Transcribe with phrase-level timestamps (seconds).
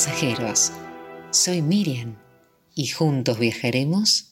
[0.00, 0.72] pasajeros.
[1.30, 2.16] Soy Miriam
[2.74, 4.30] y juntos viajaremos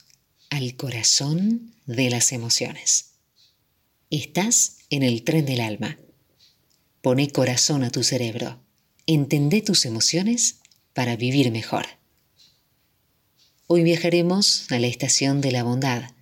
[0.48, 3.10] al corazón de las emociones.
[4.08, 5.98] Estás en el tren del alma.
[7.02, 8.64] Pone corazón a tu cerebro.
[9.06, 10.60] Entendé tus emociones
[10.94, 11.84] para vivir mejor.
[13.66, 16.12] Hoy viajaremos a la estación de la bondad.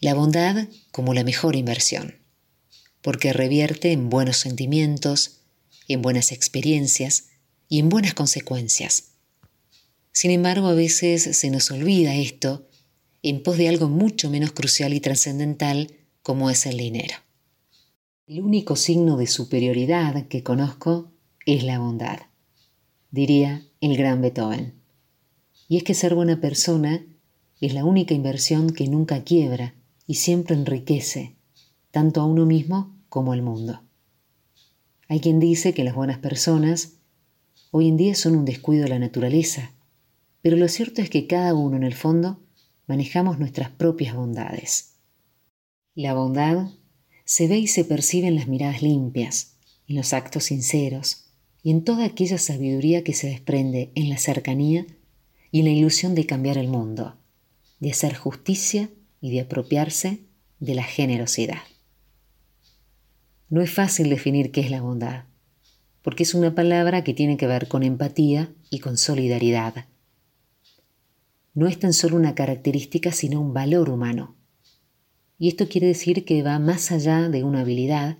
[0.00, 2.18] La bondad como la mejor inversión,
[3.00, 5.42] porque revierte en buenos sentimientos,
[5.86, 7.28] en buenas experiencias
[7.72, 9.14] y en buenas consecuencias.
[10.12, 12.68] Sin embargo, a veces se nos olvida esto
[13.22, 15.90] en pos de algo mucho menos crucial y trascendental
[16.22, 17.14] como es el dinero.
[18.26, 21.12] El único signo de superioridad que conozco
[21.46, 22.18] es la bondad,
[23.10, 24.74] diría el gran Beethoven.
[25.66, 27.06] Y es que ser buena persona
[27.62, 29.74] es la única inversión que nunca quiebra
[30.06, 31.36] y siempre enriquece,
[31.90, 33.80] tanto a uno mismo como al mundo.
[35.08, 36.98] Hay quien dice que las buenas personas
[37.72, 39.72] hoy en día son un descuido de la naturaleza,
[40.42, 42.38] pero lo cierto es que cada uno en el fondo
[42.86, 44.96] manejamos nuestras propias bondades.
[45.94, 46.68] La bondad
[47.24, 49.56] se ve y se percibe en las miradas limpias,
[49.88, 51.24] en los actos sinceros
[51.62, 54.86] y en toda aquella sabiduría que se desprende en la cercanía
[55.50, 57.16] y en la ilusión de cambiar el mundo,
[57.80, 58.90] de hacer justicia
[59.22, 60.20] y de apropiarse
[60.60, 61.62] de la generosidad.
[63.48, 65.24] No es fácil definir qué es la bondad,
[66.02, 69.86] porque es una palabra que tiene que ver con empatía y con solidaridad.
[71.54, 74.34] No es tan solo una característica, sino un valor humano.
[75.38, 78.18] Y esto quiere decir que va más allá de una habilidad,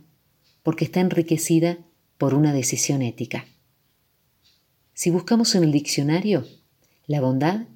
[0.62, 1.78] porque está enriquecida
[2.18, 3.46] por una decisión ética.
[4.94, 6.46] Si buscamos en el diccionario,
[7.06, 7.66] la bondad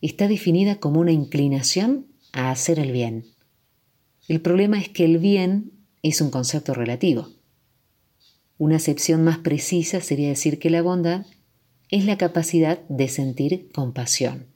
[0.00, 3.26] está definida como una inclinación a hacer el bien.
[4.28, 7.28] El problema es que el bien es un concepto relativo.
[8.60, 11.24] Una acepción más precisa sería decir que la bondad
[11.88, 14.48] es la capacidad de sentir compasión.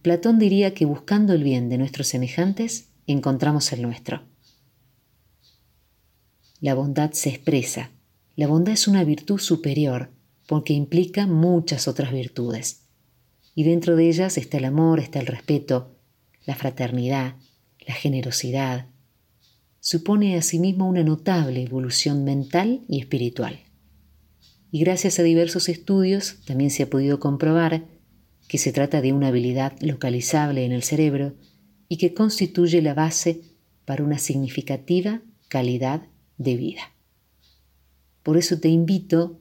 [0.00, 4.22] Platón diría que buscando el bien de nuestros semejantes encontramos el nuestro.
[6.60, 7.90] La bondad se expresa.
[8.34, 10.08] La bondad es una virtud superior
[10.48, 12.86] porque implica muchas otras virtudes.
[13.54, 15.98] Y dentro de ellas está el amor, está el respeto,
[16.46, 17.34] la fraternidad,
[17.86, 18.86] la generosidad,
[19.80, 23.60] supone asimismo una notable evolución mental y espiritual.
[24.70, 27.86] Y gracias a diversos estudios también se ha podido comprobar
[28.46, 31.34] que se trata de una habilidad localizable en el cerebro
[31.88, 33.40] y que constituye la base
[33.84, 36.02] para una significativa calidad
[36.36, 36.82] de vida.
[38.22, 39.40] Por eso te invito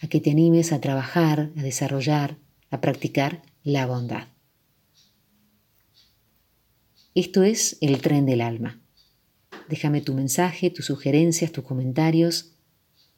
[0.00, 2.38] a que te animes a trabajar, a desarrollar,
[2.70, 4.28] a practicar la bondad.
[7.14, 8.83] Esto es el tren del alma
[9.68, 12.54] Déjame tu mensaje, tus sugerencias, tus comentarios.